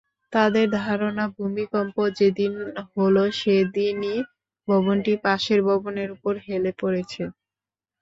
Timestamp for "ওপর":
6.15-6.33